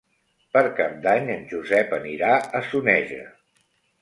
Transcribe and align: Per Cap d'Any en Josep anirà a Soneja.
Per 0.55 0.61
Cap 0.79 0.95
d'Any 1.03 1.29
en 1.33 1.45
Josep 1.51 1.93
anirà 1.99 2.33
a 2.61 2.63
Soneja. 2.71 3.23